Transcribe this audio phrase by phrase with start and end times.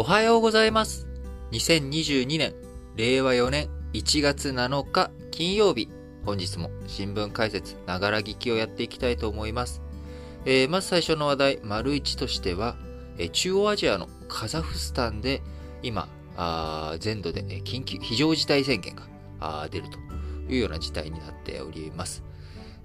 [0.00, 1.08] おはようございます。
[1.50, 2.54] 2022年、
[2.94, 5.88] 令和4年1月7日金曜日。
[6.24, 9.82] 本日も新聞解説、ながら聞きをやっていきたいと思います。
[10.44, 12.76] えーまず最初の話題、丸1としては、
[13.18, 15.42] え中央アジアのカザフスタンで
[15.82, 19.02] 今、あ全土で緊急、非常事態宣言が
[19.40, 19.98] あ出ると
[20.48, 22.22] いうような事態になっております。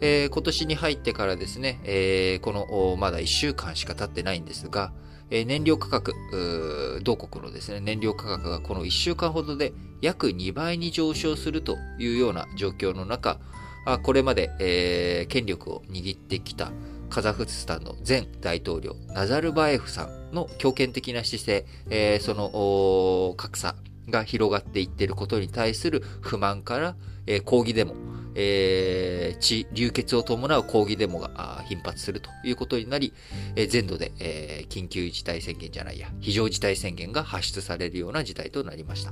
[0.02, 4.92] えー今年に入ってからですね、えーこのまだ1週間しか経ってないんですが、
[5.36, 13.40] え燃料価格、同国のですね、燃料価格がこの1週間ほどで約2倍に上昇するというような状況の中、
[13.88, 16.72] あこれまで、えー権力を握ってきた
[17.10, 23.76] カザフスタンの前大統領、ナザルバエフさんの強権的な姿勢、えーその格差
[24.10, 27.96] が広がっていっていることに対する不満から、えー抗議デモ、
[28.36, 33.14] えー地流血を伴う抗議デモが頻発するということになり、
[33.56, 39.12] えー全土で、えー緊急事態宣言じゃないや、非常事態宣言が発出されるような事態となりました。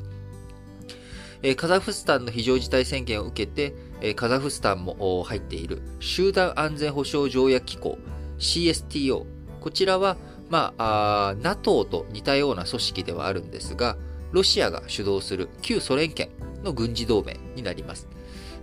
[1.44, 7.98] えーカザフスタンの非常事態宣言を受けて、えーカザフスタンも入っている集団安全保障条約機構
[8.40, 9.26] CSTO。
[9.60, 10.17] こちらは、
[10.50, 13.98] まあ、あ NATO と似たような組織ではあるんですが、
[14.32, 16.30] ロシアが主導する旧ソ連圏
[16.64, 18.08] の軍事同盟になります。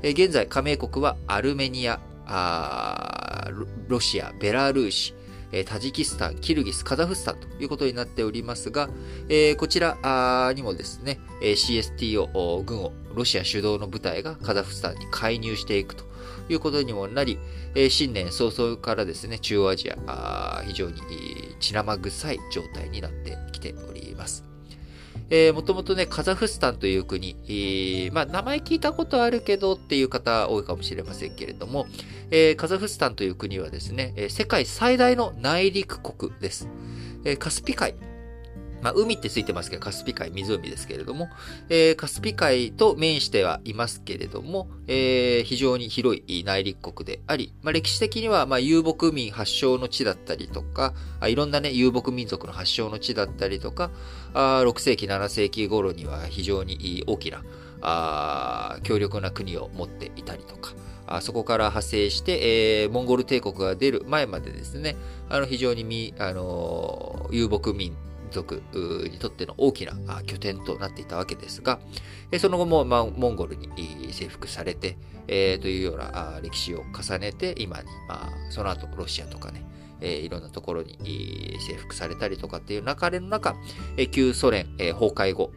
[0.03, 2.01] 現在、加盟国はアルメニア、
[3.89, 5.15] ロシア、ベラルーシ、
[5.67, 8.89] タジキスタン、キルギス、カザフスタンということになっておりますが、
[9.57, 16.05] こちらにもですね、CSTO 軍を、ロシア主導の部隊がカザフスタンに介入していくと
[16.49, 17.39] いうことにもなり、
[17.91, 21.01] 新年早々からですね、中央アジア、非常に
[21.59, 24.48] 血生臭い状態になってきております。
[25.31, 31.87] えー、もともとね、カザフスタンという国、えーまあ、名前聞いたことあるけどっていう方多いかもしれませんけれども、
[32.31, 36.69] えーカザフスタンという国はですね、え世界最大の内陸国です。
[37.25, 37.95] えーカスピ海。
[38.83, 41.29] まあ、海ってついてますけど、カスピ海、湖ですけれども、
[41.69, 53.91] えーカスピ海と面してはいますけれども、えー非常に広い内陸国であり、まあ、歴史的には、まあ、遊牧民発祥の地だったりとか、あいろんなね、遊牧民族の発祥の地だったりとか、
[54.35, 57.43] あ6世紀、7世紀頃には非常に大きな、
[57.81, 60.73] あ強力な国を持っていたりとか、
[61.07, 64.97] あそこから派生して、えーモンゴル帝国が出る前までですね、
[65.29, 67.95] あの非常にみ、あのー遊牧民
[68.31, 69.95] 族にとっての大きな
[70.27, 71.79] 拠点となっていたわけですが、
[72.39, 73.69] その後も、モンゴルに
[74.13, 74.97] 征服されて、
[75.27, 75.33] と
[75.69, 77.85] いうような歴史を重ねて、今に、
[78.51, 79.65] その後ロシアとかね、
[80.01, 83.57] いろんなところに征服されたりとかっていう流れの中、
[84.11, 85.51] 旧ソ連、崩壊後、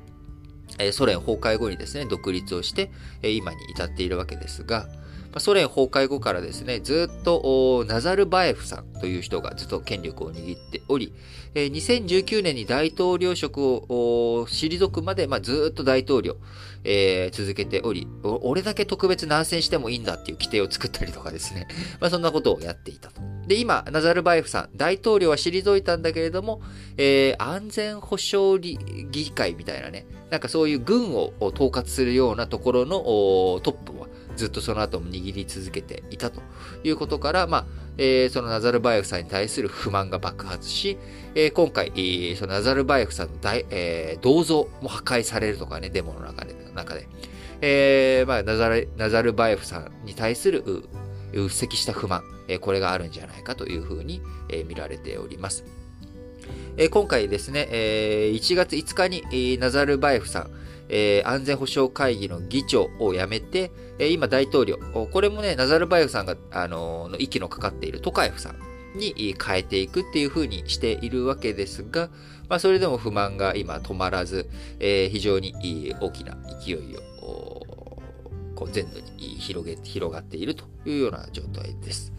[0.92, 4.88] ソ連崩壊後にですね、独立をして、今に至っているわけですが、
[5.38, 11.14] ソ連崩壊後からですね、ずっとナザルバエフさんという人がずっと権力を握っており、
[11.54, 16.38] えー2019年に大統領職を退くまで、まあ、ずっと大統領、
[16.84, 21.68] えー続けており、俺だけ特別難戦してもいいんだっていう規定を作ったりとかですね、
[22.00, 23.22] まあ、そんなことをやっていたと。
[23.48, 26.62] で、今、ナザルバエフさん、大統領は退いたんだけれども、
[26.98, 28.78] えー安全保障理
[29.12, 33.00] 議会みたいなね、なんかそういう軍を統括するようなところの
[33.62, 34.01] トップは
[34.36, 36.42] ずっとその後も握り続けていたと
[36.84, 37.66] いうことから、まあ、
[37.98, 40.98] えーそのナザルバエフさんに対する不満が爆発し、
[41.36, 41.92] えー今回、
[42.38, 46.56] そのナザルバエフさんの大、えー銅像も破壊されるとかね、デモの中で。
[46.74, 47.08] 中で
[47.64, 50.84] えーまあ、ナザルナザルバエフさんに対するう
[51.34, 55.64] うっせきした不満、えーこれがあるんじゃないかというふうに、えー見られております。
[56.78, 60.50] えー今回ですね、えー1月5日に、えーナザルバエフさん、
[60.92, 64.78] えー安全保障会議の議長を辞めて、え今大統領、
[65.12, 68.60] これもね、ナザルバエフさんが、あのーの息のかかっているトカエフさん
[69.00, 72.10] に変えていくっていう風にしているわけですが、
[72.50, 75.56] まあ、それでも不満が今止まらず、えー非常に
[76.02, 76.78] 大きな勢い
[77.22, 77.66] を、
[78.56, 82.12] こう全土に広げ、広がっているというような状態です。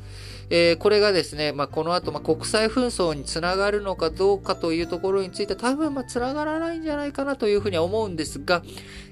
[0.54, 8.62] えーこれがですね、まあ、この後、まあ、国際紛争につながるのかどうかというところについて多分、まあ、つながらないんじゃないかなというふうには思うんですが、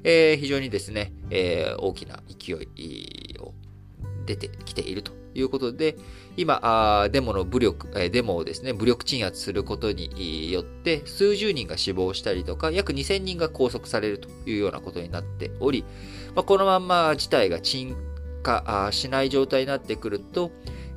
[0.04, 3.54] えー非常にですね、えー大きな勢いを
[4.26, 5.96] 出てきているということで、
[6.36, 15.84] 今、デモの武力、デモをですね、武力鎮圧することによって、数十人が死亡したりとか、約2000人が拘束されるというようなことになっており、
[16.34, 17.96] このまんま事態が鎮
[18.42, 20.50] 火しない状態になってくると、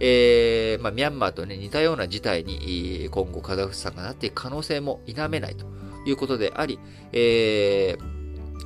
[0.05, 5.65] えーまあ、ミャンマーと、ね、似たような事態に今後カザフスタンがなっていく可能性も否めないと
[6.05, 6.77] いうことであり、
[7.13, 8.13] えー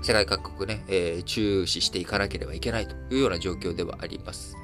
[0.03, 4.55] 世界各国ね、えー注視していかなければいけないというような状況ではあります。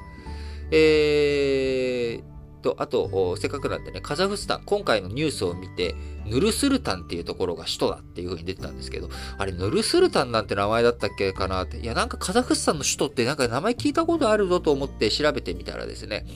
[0.72, 2.33] えー
[2.64, 5.94] と、あと、せっかくなんでね、カザフスタン、今回のニュースを見て、
[6.24, 16.26] ヌルスルタンっていうところが首都だっていう風に出てたんですけど、あれ、ヌルスルタンなんて名前だったっけかなって、いや、なんかカザフスタンの首都ってなんか名前聞いたことあるぞと思って調べてみたらですね、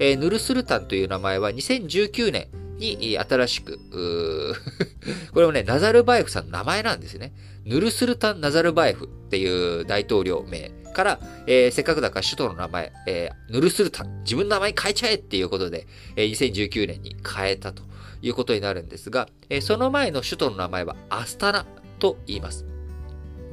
[0.00, 3.78] えー、ヌルスルタンという名前は2019年、に新しく、
[5.32, 7.32] これもね、ナザルバエフさんの名前なんですね。
[7.64, 15.86] ヌルスルタン・ナザルバエフっていう大統領名から、えー、せっかくだから首都の名前、えー、ヌルスルタン、自分の名前変えちゃえっていうことで、
[16.16, 17.82] えー、2019年に変えたと
[18.22, 21.66] いうことになるんですが、えー、その前の首都の名前はアスタナ
[21.98, 22.64] と言います。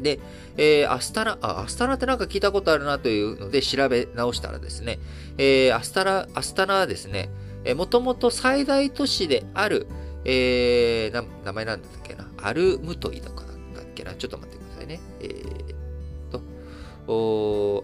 [0.01, 0.19] で、
[0.57, 4.99] えー、アスタナ、アスタナってなんか聞いたことあるなというので調べ直したらですね、
[5.37, 7.29] えー、アスタナ、アスタナはですね、
[7.65, 9.87] えー、もともと最大都市である、
[10.25, 13.43] えー、名前なんだっけな、アルムトイだか
[13.75, 14.99] だっけな、ちょっと待ってくださいね。
[15.19, 15.60] えー、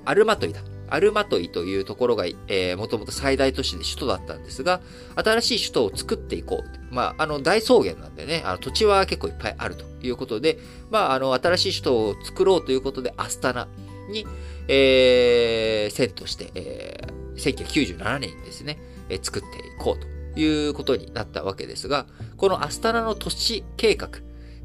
[0.05, 0.61] アルマトイだ。
[0.89, 4.81] アルマトイというところが、えー、もともと最大都市で首都だったんですが、
[5.15, 6.95] 新しい首都を作っていこう。
[6.95, 10.57] まあ、あの、大草原なんでね、あの土地は結構いっぱいあるということで、
[10.89, 13.67] まあ、あの、新しい首都を作ろうということで、アスタナ
[14.09, 14.25] に、
[14.67, 18.79] えー、遷都して、えー、1997年にですね、
[19.09, 22.05] えー、作っていこうということになったわけですが、
[22.37, 24.09] このアスタナの都市計画、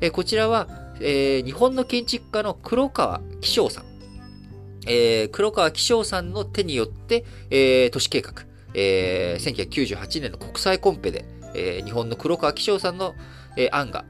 [0.01, 0.69] えー、こちらは、
[1.01, 3.85] えー、日本の建築家の黒川紀章さん、
[4.87, 8.33] えー、黒川紀章さんの手によって、えー、都市計画、
[8.75, 11.25] えー、1998年の国際コンペで、
[11.55, 13.15] えー、日本の黒川紀章さんの、
[13.57, 14.05] えー、案が、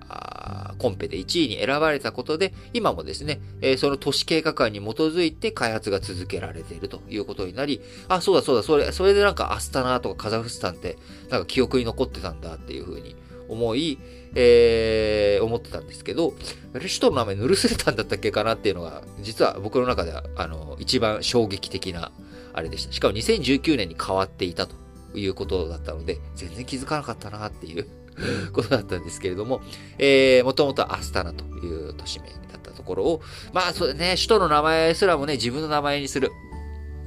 [0.79, 10.99] コンペで1位に選ばれたことで、今もですね、えー、その都市計画案に基づいて開発が続けられているということになり、あ、そうだそうだ、それ、それでなんかアスタナとかカザフスタンって、
[11.31, 13.15] なんか記憶に残ってたんだっていうふうに
[13.49, 13.99] 思い、
[14.35, 16.35] えー、思ってたんですけど、
[16.73, 22.13] 首都の名前ヌルスレタンだったっけかなっていうのが、実は僕の中では、あの、一番衝撃的な、
[22.55, 22.93] あれでした。
[22.93, 24.75] しかも2019年に変わっていたと
[25.15, 27.87] いうことだったので、全然気づかなかったなっていう
[28.53, 29.61] ことだったんですけれども、
[29.99, 33.23] えー、もともとアスタナという都市名だったところを、
[33.53, 36.31] まあ、そうね、首都の名前すらもね、自分の名前にする。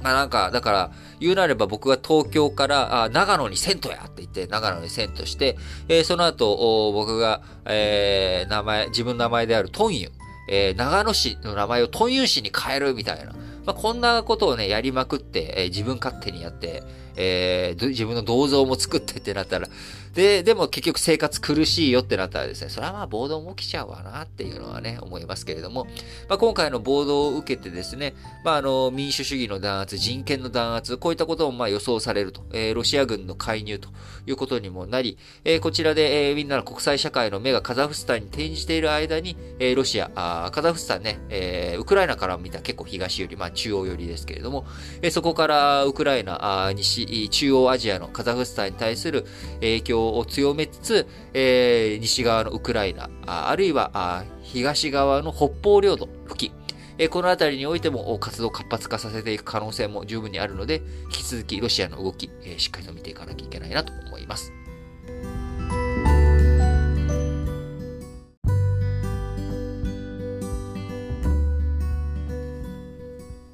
[0.06, 5.56] まあなんか、だから、言うなれば僕が東京からあ長野に銭湯やって言って長野に銭湯して、
[5.88, 10.12] えー、その後僕が、えー、名前、自分の名前であるトンユン、
[10.48, 13.32] えー、長野市の名前をトンユ市に変えるみたいな、
[13.64, 16.84] まあ、こんなことをね、やりまくって、えー、自分勝手にやって、
[17.16, 19.68] えー、自分の銅像も作ってってなったら、
[20.16, 25.84] で、でも結局生活苦しいよってなったらですね、それはまあ暴動も起きちゃうわなっていうのはね、思いますけれども、
[26.28, 33.90] まあ、今回の暴動を受けてですね、まあ、あの、民主主義の弾圧、人権の弾圧、こういったこともまあ予想されると、えー、ロシア軍の介入と
[34.26, 44.64] いうことにもなり、えー、こちらで、えー、みんなの国際社会の目がカザフスタンに転じている間に、えー、ロシア、あカザフスタンね、えー、ウクライナから見たら結構東寄り、まあ中央寄りですけれども、
[45.02, 49.24] えー、そこからウクライナ、あ西、中央アジアのカザフスタンに対する
[49.60, 56.52] 影響を強めつつ、えー、西側のウクライナ、あるいは東側の北方領土付近、
[56.98, 64.52] えこの辺りにおいても活動を活発化させていく可能性も十分にあるので、引き続きロシアの動き、えしっかりと見ていかなきゃいけないなと思います。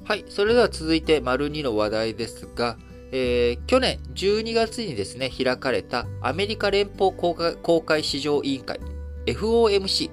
[0.05, 0.25] はい。
[0.29, 2.77] それでは続いて、丸2の話題ですが、
[3.15, 7.35] えー、去年12月にですね、開かれたアメリカ連邦公
[7.85, 8.79] 開市場委員会
[9.27, 10.09] FOMC、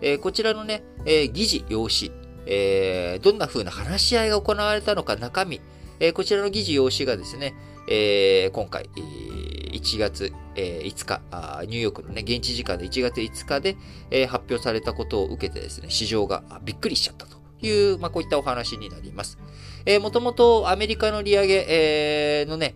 [0.00, 2.12] えー、こちらのね、えー、議事要旨、
[2.46, 5.60] え、どんな風な話し合いが行われたのか中身、
[5.98, 7.54] え、こちらの議事要旨がですね、
[7.88, 8.88] え、今回、
[9.72, 11.20] 1月、え、5日、
[11.66, 13.76] ニューヨークのね、現地時間で1月5日で、
[14.12, 17.36] え、発表されたことを受けてですね、市場がびっくりしちゃったと
[17.66, 19.38] いう、まあ、こういったお話になります。
[19.86, 22.74] えー、もともとアメリカの利上げ、えー、のね、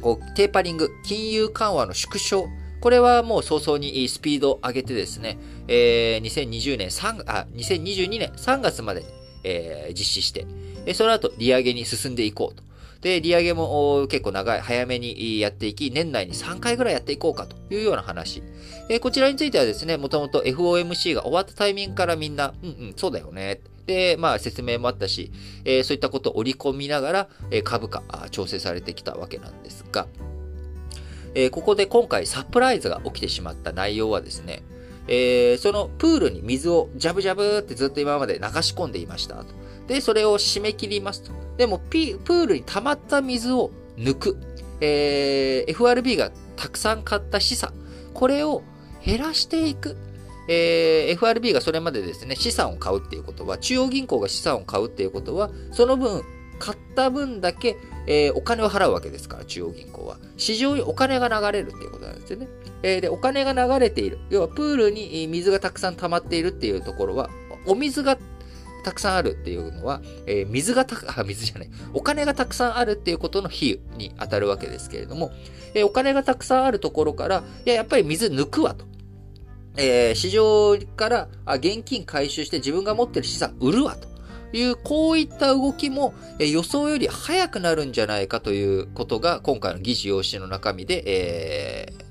[0.00, 2.48] こう、テーパリング、金融緩和の縮小、
[2.80, 9.04] これはもう早々にスピードを上げてですね、えー、2020年3、あ、2022年3月まで、
[9.44, 10.46] えー、実施して、
[10.94, 12.64] その後利上げに進んでいこうと。
[13.02, 18.42] で、利上げも結構長い、早めにやっていき、年内に3回ぐらいやっていこうかというような話。
[18.88, 23.60] え、こちらについてはですね、もともと FOMC が終わったタイミングからみんな、うんうん、そうだよね。
[23.86, 25.32] で、まあ説明もあったし、
[25.64, 30.06] えー、そういったことを織り込みながら、えー、株価調整されてきたわけなんですが、
[31.34, 34.62] えー、ここで今回サプライズが起きてしまった内容はですね、
[35.08, 39.44] えー、そのプールに水をジャブジャブってずっと今まで流し込んでいました。
[39.86, 41.32] で、それを締め切りますと。
[41.56, 44.36] でも、ピプールに溜まった水を抜く。
[44.80, 47.72] えー、FRB がたくさん買った資産。
[48.14, 48.62] これを
[49.04, 49.96] 減らしていく。
[50.48, 56.22] えー、FRB がそれまでですね、資産を買うっていうことは、中央銀行が資産を買うっていうことは、その分、
[56.58, 60.16] 買った分だけ、えー、お金を払うわけですから、中央銀行は。
[60.36, 62.48] 市場にお金が流れるっていうことなんですよね。
[62.82, 64.18] えー、で、お金が流れている。
[64.30, 67.30] 要は、プールに水がたくさん溜まっているっていうところは、
[67.66, 68.16] お水が
[68.82, 75.30] たくさんあるっていうのは、えー、水がたく、あ、水じゃない、お金がたくさんあるっていうことの比喩に当たるわけですけれども、
[75.74, 78.91] えー、お金がたくさんあるところから、いや、やっぱり水抜くわと。
[79.76, 84.08] えー、市場から現金回収して自分が持ってる資産売るわと
[84.56, 92.04] いう、こういった動きも、予想より早くなるんじゃないかということが、今回の議事要旨の中身で、えー、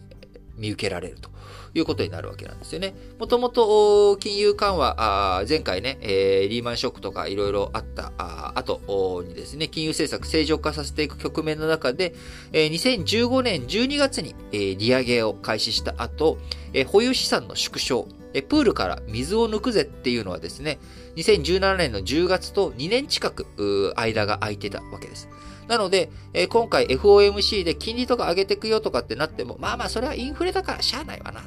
[0.57, 1.30] 見受けられると。
[1.73, 2.93] ということになるわけなんですよね。
[3.17, 8.11] もともと金融緩和、前回ね、えー、リーマンショックとかいろいろあった
[8.55, 12.13] 後にですね、金融政策正常化させていく局面の中で、
[12.51, 16.37] えー、2015年12月に、利上げを開始した後、
[16.87, 20.79] 保有資産の縮小、プールから水を抜くぜっていうのはですね、
[21.15, 25.29] 2017年の10月と2年近く間が空いてたわけです。
[25.67, 31.43] なので、え、今回 FOMC で金利とか上げていくよとかってなっても、まあまあそれはインフレだからしゃあないわな。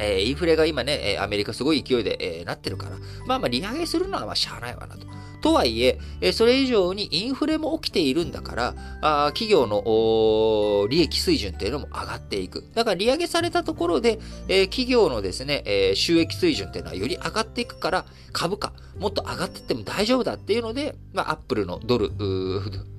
[0.00, 5.06] えー、インフレが今ね、アメリカすごい勢いで、えー、なってるから、まあまあ利上げするのはまあしゃあないわなと。
[5.40, 5.98] とはいえ、
[6.32, 12.64] それ以上にインフレも起きているんだから、あ企業の利益水準っていうのも上がっていく。
[12.74, 22.12] だから利上げされたところでえ、企業のですねえ、収益水準っていうのはより上がっていくから、株価、もっと上がっていっても大丈夫だっていうので、まあ、アップルのドル、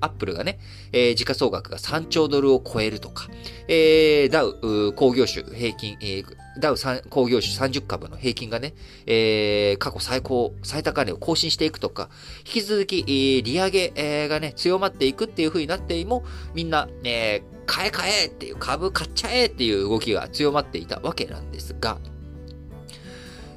[0.00, 0.58] アップルがね
[0.92, 3.28] え、時価総額が3兆ドルを超えるとか
[3.68, 5.96] え、ダウ工業種平均、
[6.58, 6.76] ダウ
[7.08, 8.74] 工業種30株の平均がね、
[9.06, 21.98] えー、過去最高、最高値を更新していくとか、引き続き、えー、利上げ、えー、がね、強まっていくっていう風になっても、みんな、えー、買え買えっていう、株買っちゃえっていう動きが強まっていたわけなんですが、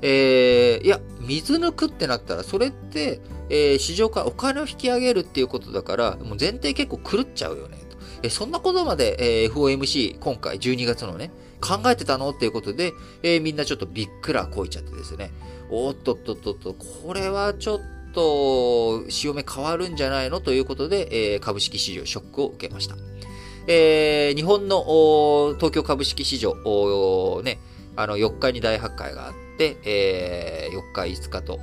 [0.01, 7.85] えー、いや、水抜くってなったら、それって、えー、市場からお金を引き上げるっていうことだから、もう前提結構狂っちゃうよね。
[8.25, 11.31] えそんなことまで、えー、FOMC、今回12月のね、
[11.65, 12.29] 考えてたの？
[12.29, 12.93] っていうことで、
[13.24, 15.31] えー、みんなちょっとびっくらこいちゃってですね、
[15.69, 17.79] おっとっとっとっと、これはちょっ
[18.13, 20.39] と、潮目変わるんじゃないの？
[20.41, 22.95] ということで、えー、株式市場ショックを受けました。
[23.67, 26.53] えー、日本の東京株式市場、
[27.43, 27.60] ね、
[27.95, 31.57] あの、4日に大発会があって、えー、4日、5日と、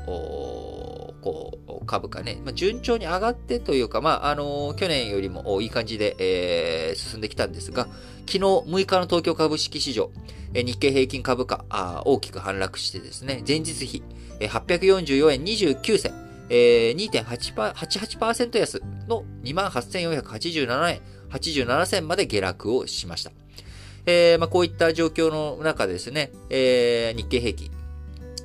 [1.22, 7.86] こう、株価ね、まあ、順調に上がってというか、まあ、あのー、去年よりもいい感じで、えー、進んできたんですが、
[8.26, 10.10] 昨日6日の東京株式市場、
[10.54, 14.02] え日経平均株価あ大きく反落してですね、前日比、
[14.38, 16.12] え844円29銭、
[16.50, 21.00] えー、2.88%安の28,487円
[21.30, 23.32] 87銭まで下落をしました。
[24.04, 27.70] えーまあ、こういった状況の中ですね、えー、日経平均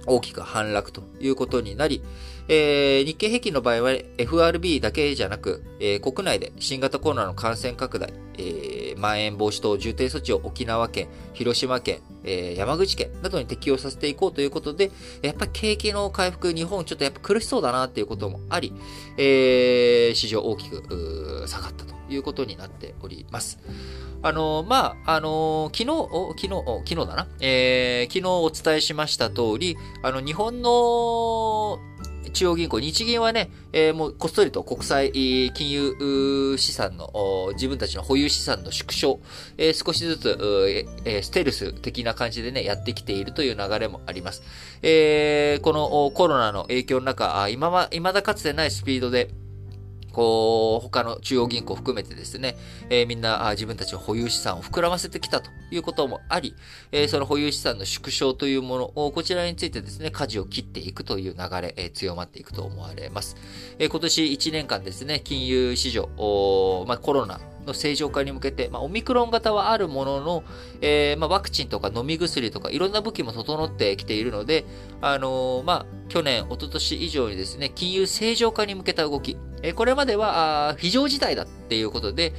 [0.05, 2.01] 大きく反落ということになり、
[2.49, 18.73] えー、日経平均の場合は FRB だけじゃなく、えー、国内で新型コロナの感染拡大、えー、まん延防止等重点措置を沖縄県、広島県、え、山口県などに適用させていこうということで、やっぱり景気の回復、日本ちょっとやっぱ苦しそうだなっていうこともあり、
[19.17, 23.59] え、市場大きく下がったということになっております。
[24.23, 31.79] あのまあ、あの昨日、昨日、昨日だな、え、昨日お伝えしました通り、あの、日本の
[32.31, 39.19] 中央銀行、日銀はね、えー、もうこっそりと国際金融資産の、自分たちの保有資産の縮小、
[39.57, 44.43] えー、少しずつ、えー、ステルス的な感じでね、やってきているという流れもあります。
[44.81, 49.29] えー、このコロナの影響の中、今は、未だかつてないスピードで、
[50.17, 52.57] こう、他の中央銀行含めてですね、
[52.89, 56.55] えー、みんな自分たちの保有資産を膨らませてきたということもあり、
[56.91, 63.35] えー、その保有資産の縮小というものを、こちらについてですね、舵を切っていくという流れ、えー、強まっていくと思われます。
[63.77, 66.09] え今年1年間ですね、金融市場、
[66.87, 70.43] まあ、コロナ、の正常化に向けて、まあ、オミクロン型はあるものの、
[70.81, 74.65] えー、まあ、ワクチンとか飲み薬とかいろんな武器も整ってきているので、
[75.01, 79.37] あのー、まあ、去年、一昨年以上にですね、金融正常化に向けた動き、
[79.75, 82.33] これまでは非常事態だっていうことで、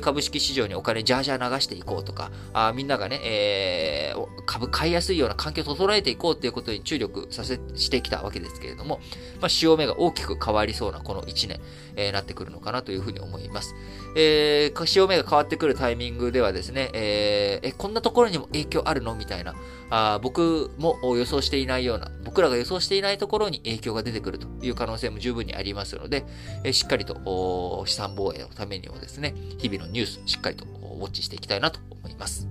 [0.00, 2.30] 株式市場にお金ジャージャー流していこうとか、
[2.74, 4.14] みんながね、
[4.46, 9.00] 株買いやすいような環境を整えていこうということに注力させ、してきたわけですけれども、
[9.40, 11.60] まあ、潮目が大きく変わりそうなこの1年、
[11.96, 13.74] えー、なってくるのかなというふうに思います。
[14.16, 19.54] えー、潮目が変わってくるタイミングではですね、えー、え、こんなところにも影響あるのみたいな、
[19.90, 26.24] あ僕も予想していないような、僕らが予想していないところに影響が出てくるという可能性も十分にありますので、
[26.64, 32.48] えしっかりと資産防衛のためにもですね、日々のニュース、しっかりとウォッチしていきたいなと思います。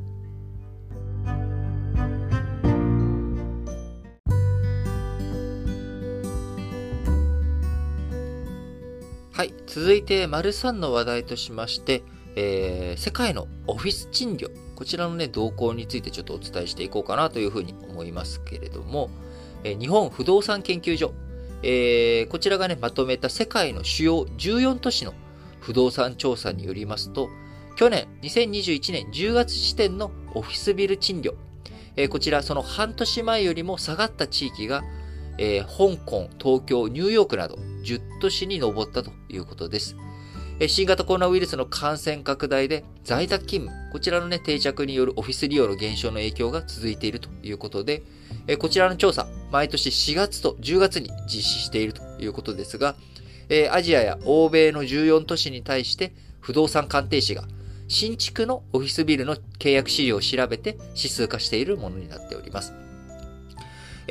[9.31, 9.53] はい。
[9.65, 12.03] 続いて、丸3の話題としまして、
[12.35, 19.09] えー、世界のオフィス賃料、こちらのね、動向についてちょっとお伝えしていこうかなというふうに思いますけれども、
[19.63, 21.13] えー、日本不動産研究所、
[21.63, 25.13] えー、こちらがね、まとめた世界の主要14都市の
[25.59, 27.29] 不動産調査によりますと、
[27.75, 31.33] 去年2021年10月時点のオフィスビル賃料、
[31.95, 34.83] えー、こちらその半年前よりも下がった地域が、
[35.37, 39.95] えー、香港、東京、ニューヨークなど10都市に上ったということです。
[40.67, 48.03] 新型コロナウイルスの感染拡大で在宅勤務、こちらのね、定着によるオフィス利用の減少の影響が続いているということで、
[48.59, 52.95] こちらの調査、毎年4月と10月に実施しているということですが、
[53.71, 57.43] アジアや欧米の14都市に対して不動産鑑定士が
[57.87, 62.80] 新築のオフィスビルの契約資料を調べて指数化しているものになっております。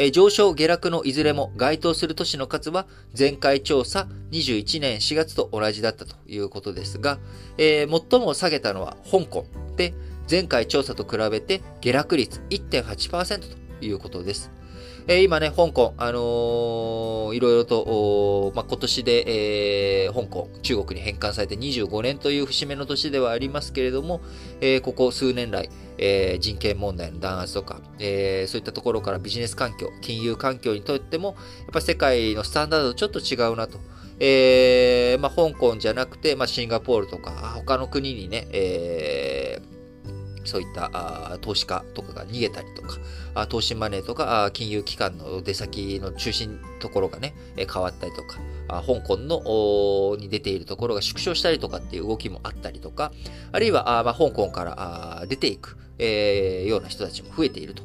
[0.02, 7.19] え上昇下落のいずれも該当する都市の数は前回調査21年4月と同じだったということですが、
[7.59, 9.45] えー、最も下げたのは香港
[9.76, 9.92] で
[10.28, 13.40] 前回調査と比べて下落率1.8%
[13.78, 14.50] ということです。
[15.06, 24.20] え今ね、香港、あのー、いろいろと、まあ、今年で、えー、香港、中国に返還されて25年という節目の年ではありますけれども、
[24.60, 31.37] えー、ここ数年来、えー、人権問題の弾圧とか、えー、そういったところからビジネス環境、金融環境にとっても、やっ
[31.72, 33.78] ぱ世界のスタンダードとちょっと違うなと。
[34.22, 39.79] えー、まあ、香港じゃなくて、まあ、シンガポールとか、他の国にね、えー、
[40.44, 42.97] そういったあ投資家とかが逃げたりとか、
[43.35, 53.12] あ投資マネーとかあ金融機関の出先の中心ところがね、え変わったりとか、あ香港のに出ているところが縮小したりとかっていう動きもあったりとか、
[53.52, 57.82] あるいはあ、まあ、香港からあ出ていく、えー、ような人たちも増えていると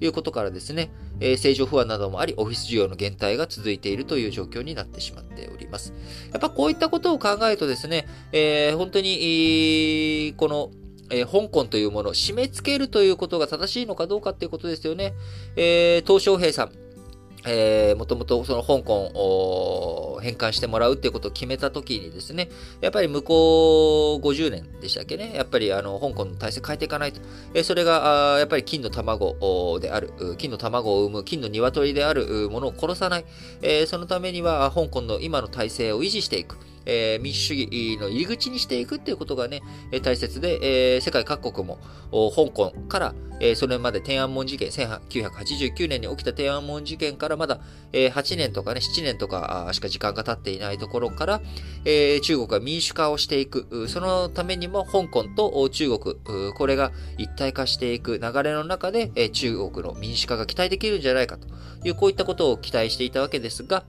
[0.00, 5.92] いうことからですね、えー、政情不安などもあり、オフィス需要の減退が続いているという状況になってしまっております。
[6.32, 10.70] やっぱこういったことを考えるとですね、えー、本当に、この
[11.10, 15.14] えー、香港というものを締め付けるということが正しいのかどうかっていうことですよね。
[15.56, 16.86] えー、東小平さん。
[17.48, 22.48] えー、もともとその香港を返還してもらうっていうことを決めたときにですね、
[22.80, 27.20] やっぱり向こう50年でしたっけね、やっぱりあの香港の体制変えていかないと。
[27.54, 33.24] えー、それがあやっぱり金の卵である、金の卵を産む金の鶏であるものを殺さない。
[33.62, 36.56] えー、そのためには香港の今の体制を維持していく。
[36.86, 39.62] えー、民主主義の入り口にしていくっていうことがね、
[40.02, 41.78] 大切で、えー、世界各国も
[42.10, 47.60] 香港から、えー、それまで天安門事件、1989年に起きた天安門事件からまだ、
[47.92, 51.40] えー、8年とかね、7年とかしか時間が経っていないところから、
[51.84, 56.16] えー、中国が民主化をしていく、そのためにも香港と中国、
[56.54, 58.18] これが一体化していく。
[58.18, 61.48] 流れの中で、えー、中国の民主化が期待できるんじゃないかと
[61.86, 63.84] いう、こういったことを期待していたわけですが、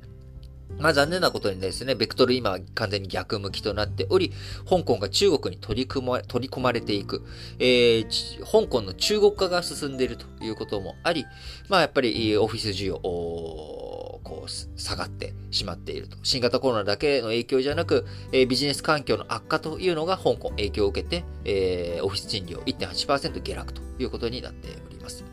[0.79, 4.31] まあ残念なことにですね、ベクトル今完全に逆向きとなっており、
[4.69, 7.23] 香港が中国に取り組ま取り込まれていく、
[7.59, 11.25] えー、香港の中国化が進んでいるということもあり、
[11.69, 16.17] まあやっぱりオフィス需要、こう下がってしまっていると。
[16.21, 25.23] 新型コロナだけの影響じゃなく、えー、ビジネス環境の悪化というのが香港影響を受けて、えー、オフィス賃料1.8%下落ということになっております。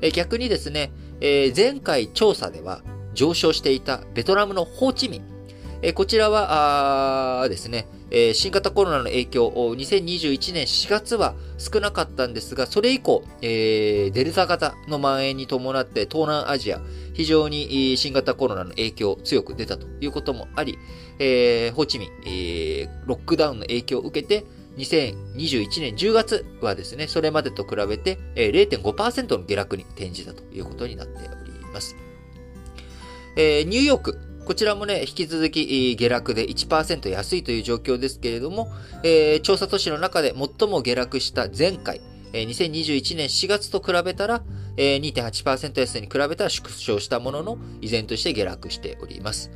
[0.00, 2.82] えー、逆にですね、え、前回調査では、
[3.14, 5.32] 上昇していたベトナムのホーチミン。
[5.84, 16.80] えこちらはですね、え新型コロナの影響、2021年4月は少なかったんですが、それ以降、えデルタ型の蔓延に伴って東南アジア、
[17.14, 20.78] 非常に新型コロナの影響強く出たということもあり、
[21.18, 24.44] えー、ホーチミン、えー、ロックダウンの影響を受けて、
[24.76, 31.96] 2021年10月はですね、それまでと比べて0.5%の下落に転じたということになっております。
[33.36, 38.68] えー、ニューヨーク、こちらもね、引き続き下落で1%安いという状況ですけれども、
[39.02, 42.00] えー、調査都市の中で最も下落した前回、
[42.32, 44.42] えー、2021年4月と比べたら、
[44.76, 49.50] えー、2.8%安に比べたら縮小したものの、依然として下落しております。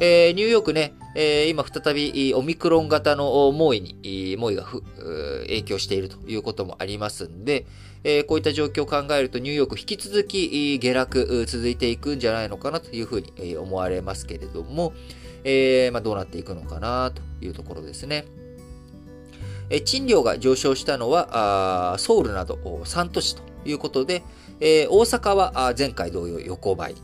[0.00, 7.66] えー、ニューヨークね、えー、今再びオミクロン型の猛威に、猛威が影響しているということもありますんで、
[8.04, 14.92] えー、こういった状況を考えるとニューヨーク引き続き下落続いていくんじゃないのかなというふうに思われますけれども、
[15.44, 18.24] えー、まあ、どうなっていくのかなというところですね。
[19.70, 24.22] え賃料が上昇したのはあソウルなど3都市ということで、
[24.60, 26.94] えー、大阪は前回同様横ばい。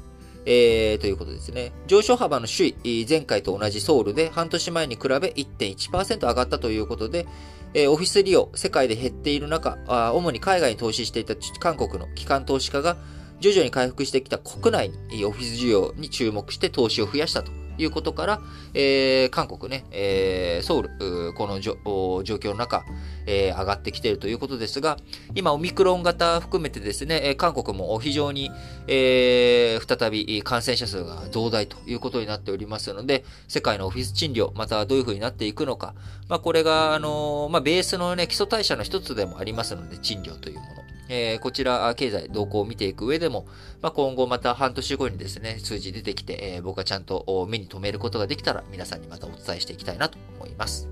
[0.46, 1.72] えー、ということですね。
[1.86, 7.26] 上昇幅の首位、前回と同じソウルで半年前に比べ1.1%上がったということで、
[7.74, 12.96] えー、オフィス利用、世界で減っている中あ、主に海外に投資していた韓国の機関投資家が
[13.40, 17.63] 徐々に回復してきた国内にオフィス需要に注目して投資を増やしたと。
[17.78, 18.40] いうことから、
[18.74, 22.84] えー、韓国ね、えー、ソウル、この状況の中、
[23.26, 24.98] えー、上がってきているということですが、
[25.34, 28.50] 今、オミクロン型含めてですね、韓国も非常に、
[28.86, 35.94] えー、再び感染者数が増大ということになっておりますので、世界のオフィス賃料、またどういうふうになっていくのか、
[36.28, 40.93] まあ、これが、あのまあ、ベースのね、基礎代謝の一つでもありますので、賃料というもの。
[41.08, 43.46] えー、こちら、経済動向を見ていく上でも、
[43.82, 50.88] まあ、今後また半年後にですね、数字出てきて、えー、僕はちゃんと目に留めることができたら、皆さんにまたお伝えしていきたいなと思います。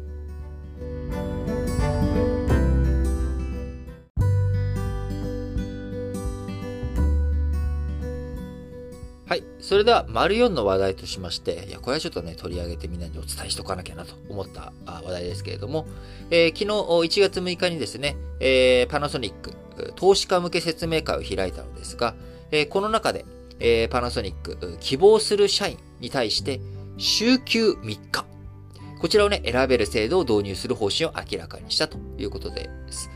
[9.32, 9.44] はい。
[9.60, 15.86] それでは、丸4の話題としまして、いや、これはちょっとね、取り上げてみんなにお伝えしとかなきゃなと思った話題ですけれども、
[16.30, 19.54] えー、昨日1月6日にですね、えー、パナソニック、
[19.96, 22.14] 投資家向け説明会を開いたのですが、
[22.50, 23.24] え、この中で、
[23.60, 26.60] え、パナソニック、希望する社員に対して、
[26.98, 28.26] 週休3日。
[29.00, 33.10] こちらをね、選べる制度を導入する方針を明らかにしたということです。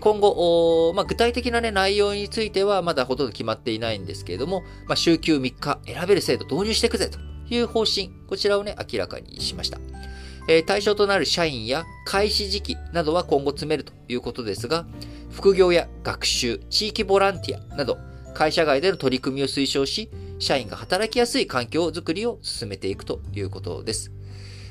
[0.00, 7.18] 今後、まあ、具体的な、ね、内容についてはまだほとんど決まっていないんですけれども、まあ、週休3日選べる制度導入していくぜと
[7.48, 9.78] いう方針、こちらをね、明らかにしました。
[10.48, 14.86] えー、対象となる社員や開始時期などは今後詰めるということですが、
[15.30, 17.98] 副業や学習、地域ボランティアなど、
[18.34, 24.10] 会社外での取り組みを推奨し、社員が働きやすい環境づくりを進めていくということです。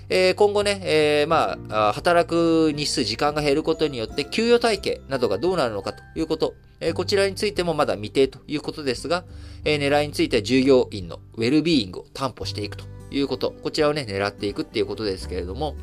[0.10, 9.26] えー、今後ね、えー、まあ、働く日数、時間が減ることによって、給与体系などがどうなるのかということ、えー、こちらについてもまだ未定ということですが、
[9.64, 15.76] え、狙いについては従業員のウェルビーイングを担保していくということ、こちらをね、狙っていくっていうことですけれども、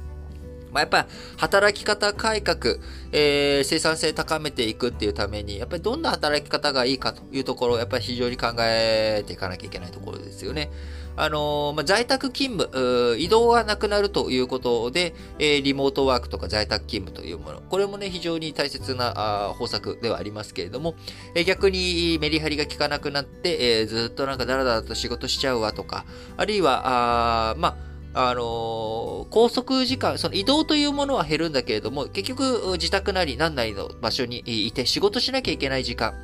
[0.74, 1.06] まあ、やっぱり
[1.36, 2.76] 働き方改革、
[3.12, 10.70] えー、生産性高めていくっていうために、やっぱりどんな働き方がいいかというところを、やっぱり非常に考えていかなきゃいけないところですよね。
[11.16, 20.94] あの、まあ、在宅勤務、移動がなくなるということで、えー、リモートワークとか在宅勤務というもの、これもね、非常に大切なあ方策ではありますけれども、
[21.34, 26.04] えー、逆にメリハリが効かなくなって、えー、ずっとなんかダラダラと仕事しちゃうわとか、
[26.36, 36.14] あるいは、あまあ、あのー、拘束時間、その移動というものは減るんだけれども、結局自宅なり何なりの場所にいて仕事しなきゃいけない時間、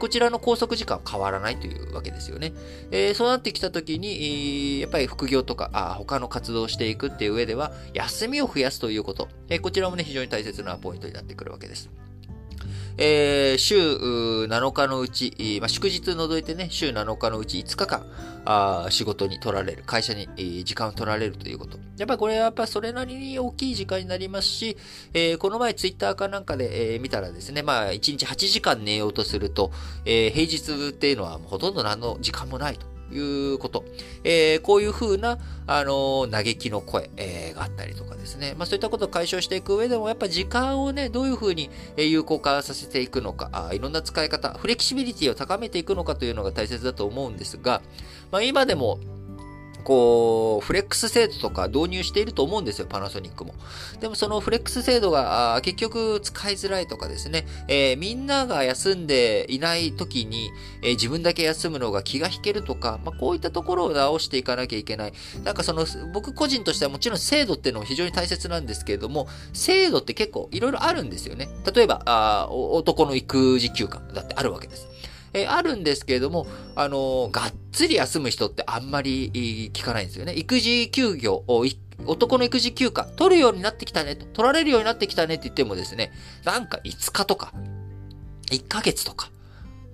[0.00, 2.52] こちらの拘束時間は変わらないというわけですよね。
[2.90, 11.88] えー、そうなってきたときに、やっぱり副業とかあ他の活動をしていくっていう上では、休みを増やすということ、えこちらもね、非常に大切なポイントになってくるわけです。
[12.98, 18.06] えー、週7日のうち、まあ、祝日除いてね、週7日のうち5日間、
[18.44, 20.28] あ仕事に取られる、会社に、
[20.64, 21.78] 時間を取られるということ。
[21.98, 24.76] やっぱりこれはやっぱそれなりに大きい時間になりますし、
[25.14, 29.72] えー、この前ツイッターかなんかで、えー、見たらですね、まあ1日8時間寝ようとすると、
[30.04, 32.95] えー、平日っていうのはほとんど何の時間もないと。
[33.12, 33.18] い
[33.54, 33.84] うこと。
[34.24, 38.54] えー、こういうふうな、あのー、嘆きの声、えー、があったりとかですね。
[38.58, 47.82] まあそういったことを解消していく上でも、やっぱ時間をね、どういうふうに有効化させていくのか、あいろんな使い方、フレキシビリティを高めていくのかというのが大切だと思うんですが、
[48.30, 48.98] まあ今でも、
[49.86, 53.54] こう、フレックス制度とか導入していると思うんですよ、パナソニックも。
[54.00, 60.50] でもそのフレックス制度が結局使いづらいとかですね、えー、みんなが休んでいない時に、
[60.82, 65.12] えー、自分だけ休むのが気が引けるとか、まあ、こういったところを直していかなきゃいけない。
[65.44, 71.48] なんかその、僕個人としてはもちろん制度っていうのも非常に大切なんですけれども、制度って結構いろいろあるんですよね。
[71.72, 74.95] 例えば、あ男の育児休暇だってあるわけです。
[75.36, 80.34] えあるんですけれども、あのがっつり休む人ってあんまり聞かないんですよね。
[80.34, 81.64] 育児休業を、
[82.06, 86.12] 男の育児休暇、取るようになってきたねと、取られるようになってきたねって言ってもですね、
[86.44, 87.52] なんか5日とか、
[88.50, 89.30] 1ヶ月とか、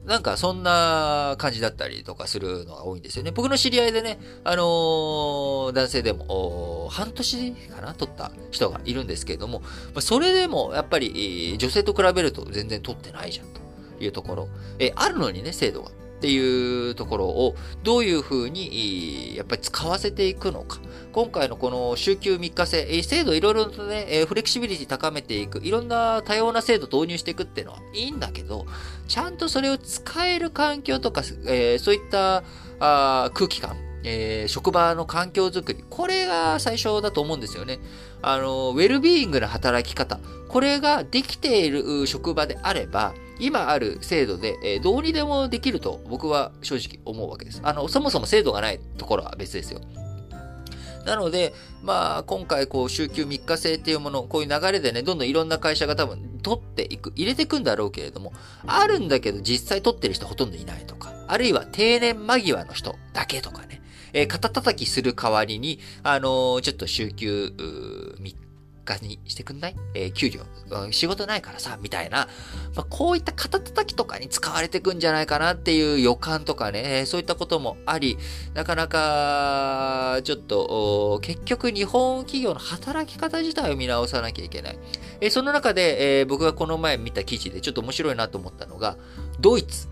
[0.04, 3.30] なんかそんな感じだったりとかするのが多いんですよね。
[3.30, 9.62] 僕の知り合いでね、あのー、男性でも、半年かな取った人がいるんですけれども、
[10.00, 13.61] それでもやっぱり女性と比べると全然取ってないじゃんと。
[14.04, 15.90] いうところ、えあるのにね、制度が。
[15.90, 20.78] っていうところをどういうふうにやっぱり使わせていくのか。
[21.12, 28.66] 今回のこの週休3日制、制度いろいろとね、フレキシビリティ高めていく、いろんな多様な制度導入していくっていうのはいいんだけど、
[29.08, 32.44] ちゃんとそれを使える環境とか、え、そういった
[32.78, 37.80] あ空気感、え、職場の環境づくり、これが最初だと思うんですよね。
[38.22, 47.60] あの、ウェルビーイングな働き方、これができている職場であれば、今ある制度で、えー、どうにでもできると僕は正直思うわけです。
[47.64, 49.80] あの、そもそも制度がないところは別ですよ。
[51.04, 58.32] なので、まあ、今回、こう、週休3日制っていうもの、こういう流れでね、どんどんいろんな会社が多分取っていく、入れていくんだろうけれども、
[58.66, 68.34] あるんだけど実際取ってる人ほとんどいないとか、あるいは定年間際の人だけとかね、えー、肩叩きする代わりに、あのー、ちょっと週休3
[68.84, 69.76] 日にしてくんない？
[69.94, 70.40] えー、給料、
[70.90, 72.26] 仕事ないからさ、みたいな、
[72.74, 78.18] まあ、こういった肩叩きとかに使われてくんじゃないかなっていう予感とかね、そういったこともあり、
[78.54, 84.78] なかなか、ちょっと、結局日本企業の働き方自体を見直さなきゃいけない。
[85.20, 88.96] え、その中で、え、僕がこの前見た記事でちょっと面白いなと思ったのが、
[89.38, 89.86] ドイツ。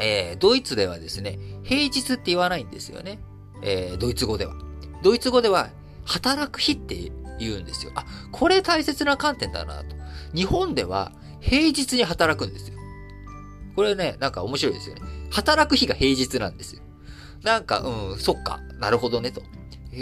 [0.00, 3.20] えー、ドイツではですね、平日って言わないんですよね。
[3.62, 4.54] えー、ドイツ語では。
[5.02, 5.70] ドイツ語では、
[6.04, 7.92] 働く日って言うんですよ。
[7.94, 9.96] あ、これ大切な観点だなと。
[10.34, 12.76] 日本では平日に働くんですよ。
[13.76, 15.02] これね、なんか面白いですよね。
[15.30, 16.82] 働く日が平日なんですよ。
[17.42, 19.42] なんか、うん、そっか、なるほどねと。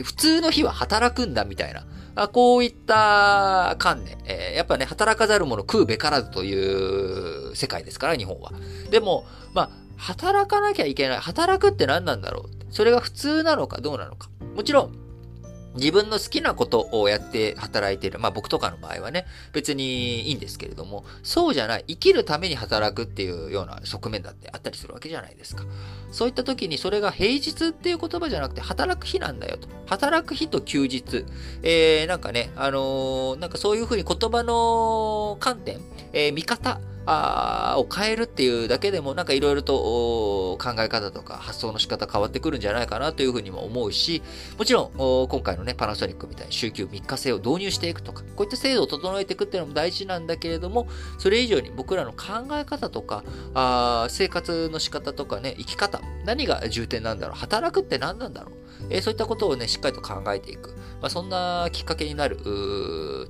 [0.04, 1.86] 普通の日は働くんだみたいな。
[2.14, 8.52] あこういった観念、えー、やっぱね、働かざる者食うべからずという世界ですから、日本は。
[8.90, 11.18] でも、まあ、働かなきゃいけない。
[11.18, 14.30] 働くって何なんだろうそれが普通なのかどうなのか。
[14.54, 14.92] もちろん、
[15.76, 18.18] 自分の好きなことをやって働いている。
[18.18, 21.84] まあ僕とかの場合はね、別にいいんですけれども、そうじゃない。
[21.86, 25.64] 生きるために働くっていうような側面だってあったりするわけじゃないですか。
[26.10, 29.68] そういった時にそれが平日っていう言葉じゃなくて働く日なんだよと。
[29.86, 31.24] 働く日と休日。
[31.62, 35.80] えー、なんかね、あのー、なんかそういうふうに言葉の観点、
[36.12, 36.80] えー、見方、
[37.12, 44.22] あを変えるっていうだけでもなんかいろいろと考え方とか発想の仕方変わってくるんじゃないかなというふうにも思うし、
[44.56, 50.86] もちろん今回のね、パナソニックみたいに週休3日制を導入していくとか、こういった制度を整えていくっていうのも大事なんだけれども、
[51.18, 58.54] それ以上に僕らの考え方とか、あ生活の仕方とかね、生き方、何が重点なんだろう、働くって何なんだろう、
[58.90, 60.70] えー、そういったことをね、しっかりと考えていく。
[61.00, 62.36] まあ、そんなきっかけになる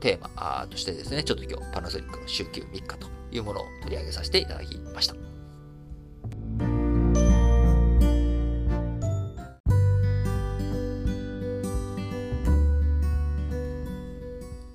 [0.00, 5.14] テーマとしてですね、ちょっと今日パナソニックの週休3日というものを取り上げさせていただきました。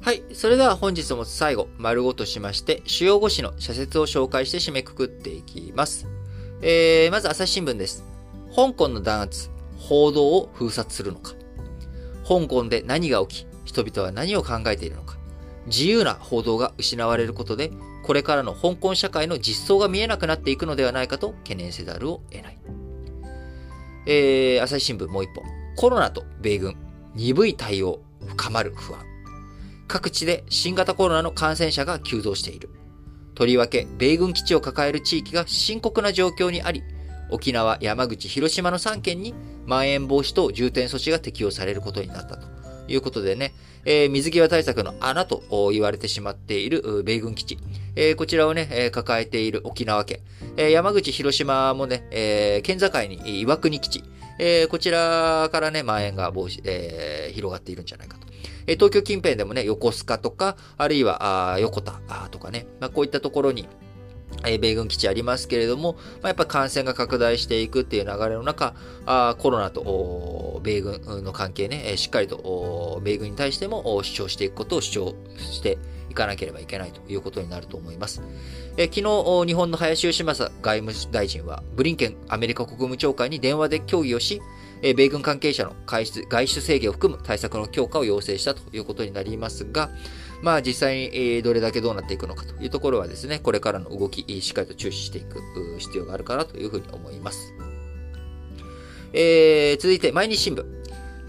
[0.06, 0.22] はい。
[0.34, 6.06] それでは本日も最後、丸ごとしまして、主要語詞の社説を紹介して締めくくっていきます。
[6.62, 8.04] えー、まず朝日新聞です。
[8.56, 11.34] 香港の弾圧、報道を封殺するのか。
[12.28, 15.18] 香港で何が起き、人々は何を考えているのか。
[15.66, 17.72] 自由な報道が失われることで、
[18.06, 22.58] これからの香港社会の実相が見えなくなっていくのではないかと懸念せざるを得ない。
[24.06, 25.44] えー、朝日新聞もう一本。
[25.76, 26.78] コロナと米軍、
[27.16, 29.04] 鈍い対応、深まる不安。
[29.88, 32.70] 各地で新型コロナの感染者が急増している。
[33.34, 36.84] とりわけ、米軍基地を抱える地域が深刻な状況にあり、
[37.32, 39.34] 沖縄、山口、広島の3県に、
[39.66, 42.55] まん延防止等重点措置が適用されることになったと。
[42.88, 43.54] いうことでね、
[43.86, 47.58] えー、水際対策の穴と言われてしまっている米軍基地。
[47.96, 50.20] えー、こちらをね、えー、抱えている沖縄県。
[50.58, 54.04] え、山口、広島もね、え、県境に岩国基地。
[54.40, 58.28] え、こちらからね、蔓延が防止、え、広がっているんじゃないかと。
[58.68, 62.00] え、東京近辺でもね、横須賀とか、あるいは、横田
[62.32, 63.68] とかね、まあ、こういったところに、
[64.60, 75.78] 米軍基地ありますけれども、まあ、やっぱ感染が拡大していくっていう流れの中、あコロナと米軍の関係ね、しっかりと米軍に対しても主張していくことを主張して
[76.10, 78.22] いかなければいけないということになると思います。
[78.78, 84.42] え昨日、日本の林芳正外務大臣は、ブリンケンアメリカ国務長官に電話で協議をし、
[84.82, 89.90] 米軍関係者の外出外出制限を含む対策の強化を要請したということになりますが、
[90.42, 95.42] まあ実際にどれだけどうなっていくのかというところはですね、これからの動き、しっかりと注視していく
[95.80, 97.54] 必要があるかなというふうに思います。
[99.14, 100.66] えー、続いて、毎日新聞。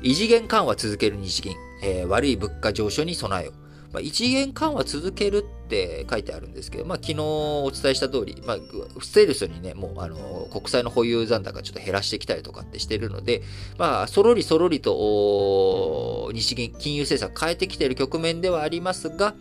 [0.03, 3.66] 異次元緩和続ける日銀、えー、悪い物価上昇に備えよう。
[3.97, 8.59] まあ、一元緩和続けるって書いてあるんですけど、まあ、昨日お伝えした通り、まあ、
[9.01, 13.41] ステルスにね、もう、あの、国債の保有残高ちょっと減らしてきたりとかってしてるので、
[13.79, 19.35] まあ、そろりそろりと、日銀、金融政策変えてきている局面ではありますが、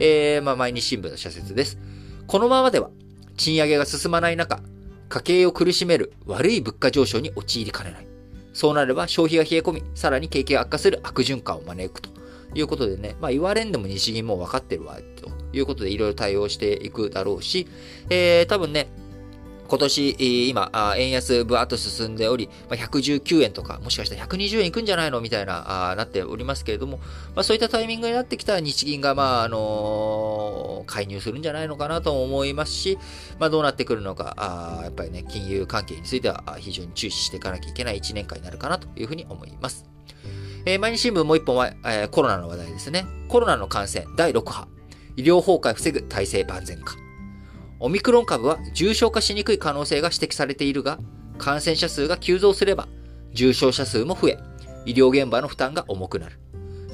[0.00, 1.78] えー、まあ、毎日新聞の社説です。
[2.26, 2.90] このままでは、
[3.36, 4.60] 賃上げが進まない中、
[5.08, 8.08] 家計を苦しめる悪い物価上昇に陥りかねない。
[8.54, 12.19] そうなれば消費が冷え込み、さらに景気が悪化する悪循環を招くと。
[12.54, 17.66] いうことでね、まあ言われんでも日銀も分かってるわ、ということでいろいろ対応していくだろうし、
[18.08, 18.88] えー、多分ね、
[19.70, 26.96] 今年、今、円安ぶわっと進んでおり、119円とか、もしかしたら120円いくんじゃないのみたいな、なっておりますけれども、
[27.36, 32.98] まあ、そういったタイミングになってきたら日銀が、まあ、あの介入するんじゃないのかなと思いますし、
[33.38, 39.88] まあ、どうなってくるのか、あやっぱりね、金融関係については非常に注視していかなきゃいけない1年間になるかなというふうに思います。
[40.66, 43.06] えー、毎日新聞もう一本は、えー、コロナの話題ですね。
[43.28, 44.68] コロナの感染第6波。
[45.16, 46.94] 医療崩壊防ぐ体制万全化。
[47.78, 50.98] オミクロン株は重症化しにくい可能性が指摘されているが、
[51.38, 52.88] 感染者数が急増すれば、
[53.32, 54.38] 重症者数も増え、
[54.84, 56.38] 医療現場の負担が重くなる。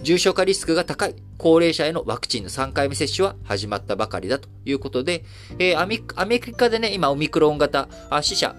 [0.03, 5.25] 重症化リスクが高い高齢者へのワクチンの3回目接種は始まったばかりだということで、
[5.59, 7.89] えー、アメリカでね、今オミクロン型、
[8.23, 8.55] 死者、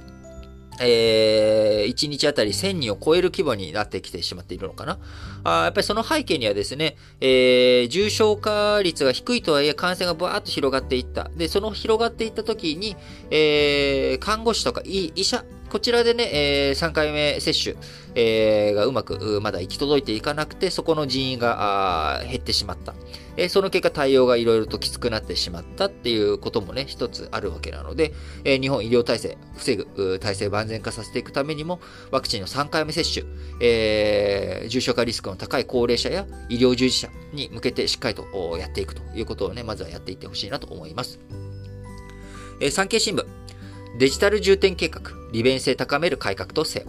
[0.79, 4.99] えー、1日あたり1000人を超える規模になってきてしまっているのかな。
[5.43, 11.29] あやっぱりその背景にはですね、えー、重症化率が低いとはいえ感染がバーッと広がっていった。
[11.35, 12.95] で、その広がっていった時に、
[13.31, 17.75] えー、看護師とか医者、こちらでね、えー、3回目接種、
[18.15, 22.93] えー、がうまくまだ行き届いていかなくて、そこの人員が減ってしまった。
[23.35, 28.13] えー、その結果対応がいろいろときつくなってしまったっていうこともね、一つあるわけなので、
[28.45, 33.25] えー、日本医療体制、防ぐ体制万全化させていくためにも、ワクチンの3回目接種、
[33.61, 41.19] えー、重症化リスクの高い高齢者や医療従事者に向けてしっかりとやっていくということをね、まずはやっていってほしいなと思います。
[42.61, 43.25] えー、産経新聞、
[43.97, 46.85] デジタル重点計画、利便性高める改革とせよ。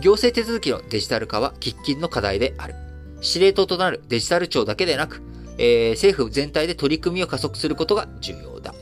[0.00, 2.74] 行政手続きのデジタル化は喫緊の課題である。
[3.20, 5.22] 司令塔となるデジタル庁だけでなく、
[5.58, 8.74] えー、政府全体で取り組みを加速することが重要だ。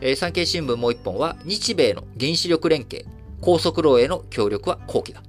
[0.00, 3.06] えー、産経新聞もう一本は、日米の原子力連携、
[3.40, 5.22] 高速炉への協力は後期だ。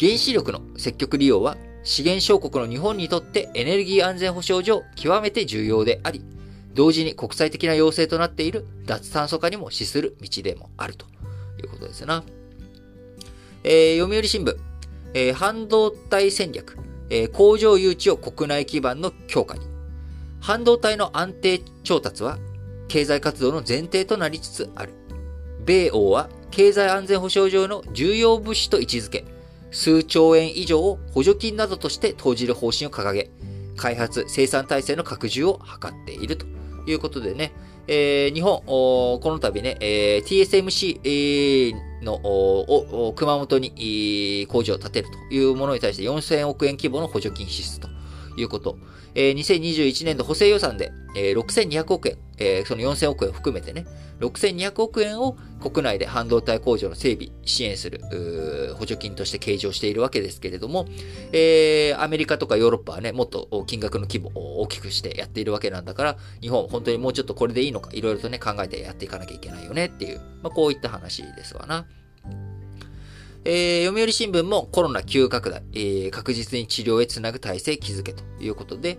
[0.00, 6.22] 原子力の積極利用は、資源小国の日本にとってエネルギー安全保障上極めて重要であり、
[6.74, 11.06] 同時に国際的な要請となっている脱炭素化にも資する道でもあると
[11.62, 12.24] いうことですな。
[13.64, 14.56] えー、読売新聞、
[15.14, 16.76] えー、半導体戦略、
[17.10, 19.66] えー、工場誘致を国内基盤の強化に。
[20.40, 22.38] 半導体の安定調達は
[22.86, 24.92] 経済活動の前提となりつつある。
[25.64, 29.24] 米欧は経済安全保障上の重要物資と位置づけ、
[29.70, 33.30] 数兆円以上を補助金などとして投じる方針を掲げ、
[33.76, 36.46] 開発、生産体制の拡充を図っていると
[36.86, 37.52] いうことでね、
[37.88, 47.88] えー、日本、この度ね、えー、TSMC、えー、の熊本に工場を建てるというものに対して4000億円規模の補助金支出と。
[48.36, 48.78] いうこと。
[49.14, 53.86] えー、2021年度補正予算で、えー、6200億円、えー、その4000億円を含めてね、
[54.20, 58.00] 6200億円を国内で半導体工場の整備、支援する、
[58.74, 60.86] 補助金として計上しているわけですけれども、
[61.32, 71.86] えー、アメリカとかヨーロッパはね、もっと金額の規模を大きくしてやっているわけなんだから、日本本当にもうちょっとこれでいいのか、いろいろとね、考えてやっていかなきゃいけないよねっていう、まあ、こういった話ですわな。
[73.44, 78.98] えー、読売新聞もコロナ急拡大、えー、確実に治療へつなぐ体制築けということで、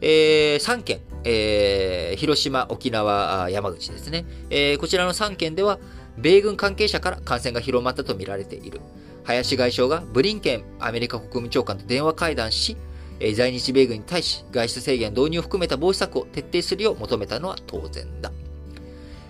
[0.00, 5.78] えー、3県、えー、広島、沖縄、山口ですね、えー、こちらの3県では、
[6.16, 8.80] 米軍関係者から感染が広まったとみられている。
[9.24, 12.76] 林外相がブリンケンアメリカ国務長官と電話会談し、
[13.20, 18.32] え在日米軍に対し外出制限導入を含めた防止策を徹底するよう求めたのは当然だ。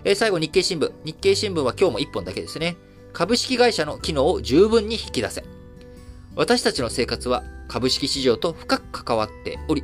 [0.03, 0.91] え最後、日経新聞。
[1.03, 2.77] 日経新聞は今日も1本だけですね。
[3.13, 5.43] 株式会社の機能を十分に引き出せ。
[6.35, 9.83] 私たちの生活は株式市場と深く関わっており、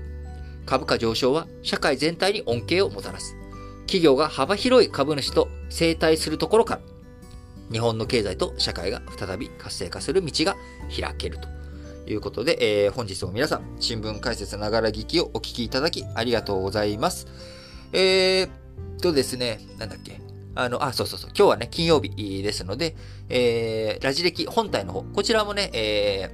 [0.66, 3.36] 株価上昇は社会全体に恩恵をもたらす。
[3.82, 6.82] 企業が幅広い株主と生態するところから、
[7.72, 10.56] 日本の経済と社会が再び活性化する道が
[10.90, 11.48] 開けると
[12.12, 17.28] いうことで、えー、本日も皆さん、新聞解説ながら聞きをお聞きいただきありがとうございます。
[17.94, 18.50] えー、
[19.02, 20.27] とですね、なんだっけ。
[20.60, 21.30] あの、あ、そうそうそう。
[21.38, 22.96] 今日はね、金曜日ですので、
[23.30, 26.32] えー、ラジ歴本体の方、こちらもね、え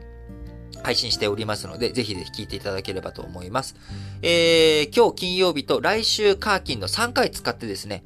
[0.72, 3.76] ー、配信しておりますので、ぜひぜひ聞いていただければと思います。
[4.22, 8.04] えー、今日金曜日と来週カーキンの3回使ってですね、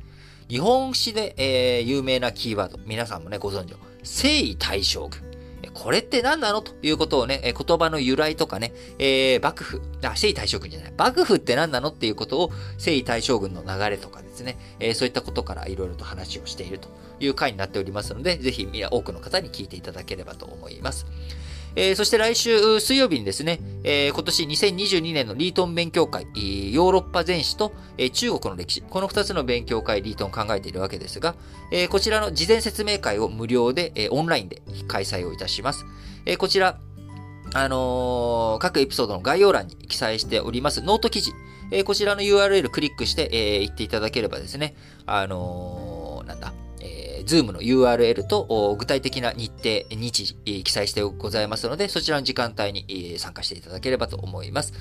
[0.49, 5.27] 日本史で、えー、有名なキーワード、皆さんもね、ご存知の、征夷大将軍。
[5.73, 6.62] これって何なの？
[6.63, 11.89] ということをね、言葉の由来とかね、えー、幕府、あ、征夷大将軍じゃない、幕府って何なの？
[11.89, 21.06] っていうことを、征夷大将軍の流れとかねですね、えー、そういったことからいろいろと話をしているという回になっておりますので、ぜひ多くの方に聞いていただければと思います。
[21.76, 31.36] えー、そして来週水曜日にですね、えー、今年2022年のリートン勉強会、ヨーロッパ全史と、えー、中国の歴史、この2つの勉強会、リートン考えているわけですが、
[31.71, 35.86] え、こちらの事前説明会を無料で、え、オンラインで開催をいたします。
[36.26, 36.80] え、こちら、
[37.54, 41.32] あのー、各エピソードの概要欄に記載しておりますノート記事、
[41.72, 44.76] えー、こちらの URL クリックして、えー、行っていただければですね、
[45.06, 46.54] あのー、なんだ、
[47.28, 54.74] ズームの URL と具体的な日程、日時、記載してございますので、そちらの時間帯に参加していただければと思います。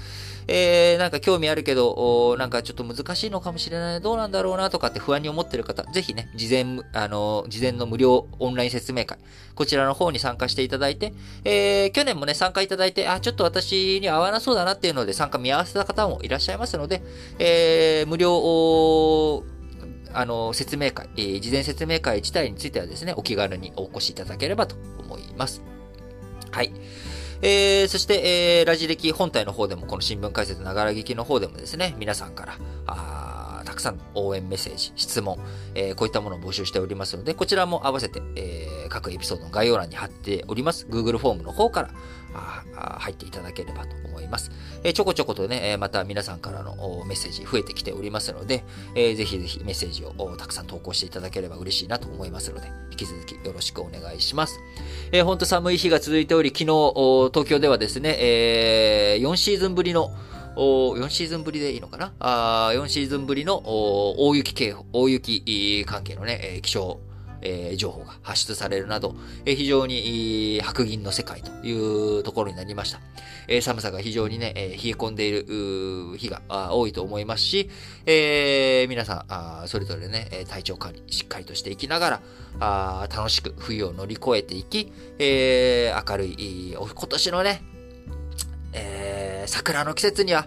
[0.48, 9.18] えー、なんか興味あるけど、なんかちょっと難しいのかもしれない、どうなんだろうなとかって不安に思ってる方、ぜひね、事前、あの、事前の無料オンライン説明会、
[9.54, 11.12] こちらの方に参加していただいて、
[11.44, 17.02] えー、去年もね、参加いただいて、あ、ちょっと私に合わなそうだなっていうので参加見合わせた方もいらっしゃいますので、
[17.38, 19.44] えー、無料、
[20.12, 25.62] あの、説明会、えー、事前説明会自体についてはですね、お気軽にお越しいただければと思います。
[26.52, 26.72] はい。
[27.42, 35.38] えー、そして、えー、ラジ歴本体の方でも、この新聞解説ながら劇の方でもですね、皆さんから、あたくさん応援メッセージ、質問、
[35.74, 40.86] えー、こういったものを募集しておりますので、こちらも合わせて、えー、各エピソードの概要欄に貼っております。
[40.88, 41.90] Google フォームの方から、
[42.74, 44.50] 入っていただければと思います。
[44.84, 48.64] えー、ちょこちょことね、えまた皆さんからのメッセージ増えてきておりますので、
[48.94, 54.58] えー、ぜひぜひメッセージをたくさん投稿していただければ嬉しいなと思いますので、引き続きよろしくお願いします。
[55.12, 56.66] えー、ほんと寒い日が続いており、昨日、
[57.32, 60.14] 東京ではですね、えー、4シーズンぶりの
[60.56, 62.14] 4シーズンぶりでいいのかな？
[62.18, 66.98] あ ?4 シーズンぶりの大雪警報、大雪関係のね、気象
[67.42, 69.14] えー、情報が発出されるなど、
[69.44, 73.00] えー、非常に白銀の世界というところになりました。
[73.48, 77.70] えー、寒さが非常にね、え冷え込んでいる日が多いと思いますし、
[78.06, 82.20] え皆さんあ、それぞれね、体調管理しっかりとしていきながら、
[82.60, 87.62] あ楽しく冬を乗り越えていき、え明るい、今年のね、
[88.72, 90.46] え桜の季節には、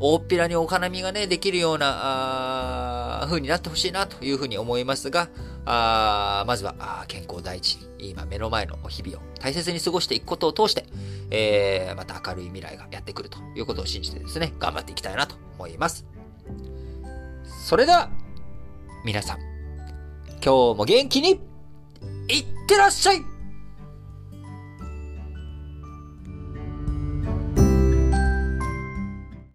[0.00, 5.28] 大っぴらにお花見がね、できるような、あ風になってほしいなというふうに思いますが、
[5.64, 10.84] あまずはあ健康第一に、今目の前の日々を大切に過ごしていくことを通して、
[11.30, 16.04] えー、また明るい未来がやってくるということを信じてですね、頑張っていきたいなと思います。
[17.44, 18.10] それでは、
[19.04, 19.38] 皆さん、
[20.44, 21.40] 今日も元気に、
[22.28, 23.33] いってらっしゃい